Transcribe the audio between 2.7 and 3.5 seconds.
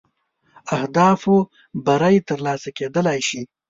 کېدلای شي.